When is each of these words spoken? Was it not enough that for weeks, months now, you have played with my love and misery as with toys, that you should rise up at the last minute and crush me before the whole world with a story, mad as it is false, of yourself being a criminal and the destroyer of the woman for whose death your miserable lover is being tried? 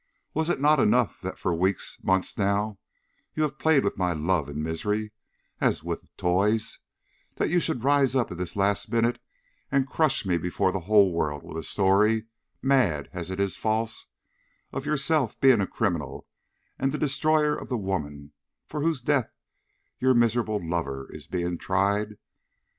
Was 0.33 0.49
it 0.49 0.59
not 0.59 0.79
enough 0.79 1.21
that 1.21 1.37
for 1.37 1.53
weeks, 1.53 1.99
months 2.01 2.35
now, 2.35 2.79
you 3.35 3.43
have 3.43 3.59
played 3.59 3.83
with 3.83 3.99
my 3.99 4.13
love 4.13 4.49
and 4.49 4.63
misery 4.63 5.11
as 5.59 5.83
with 5.83 6.09
toys, 6.17 6.79
that 7.35 7.51
you 7.51 7.59
should 7.59 7.83
rise 7.83 8.15
up 8.15 8.31
at 8.31 8.39
the 8.39 8.51
last 8.55 8.91
minute 8.91 9.19
and 9.71 9.87
crush 9.87 10.25
me 10.25 10.39
before 10.39 10.71
the 10.71 10.79
whole 10.89 11.11
world 11.13 11.43
with 11.43 11.55
a 11.55 11.61
story, 11.61 12.25
mad 12.63 13.09
as 13.13 13.29
it 13.29 13.39
is 13.39 13.57
false, 13.57 14.07
of 14.71 14.87
yourself 14.87 15.39
being 15.39 15.61
a 15.61 15.67
criminal 15.67 16.25
and 16.79 16.91
the 16.91 16.97
destroyer 16.97 17.55
of 17.55 17.69
the 17.69 17.77
woman 17.77 18.31
for 18.65 18.81
whose 18.81 19.03
death 19.03 19.29
your 19.99 20.15
miserable 20.15 20.67
lover 20.67 21.05
is 21.11 21.27
being 21.27 21.59
tried? 21.59 22.15